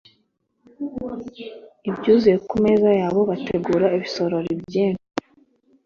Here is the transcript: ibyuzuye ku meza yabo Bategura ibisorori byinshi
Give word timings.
ibyuzuye 1.89 2.35
ku 2.47 2.55
meza 2.63 2.89
yabo 3.01 3.19
Bategura 3.29 3.85
ibisorori 3.95 4.51
byinshi 4.63 5.07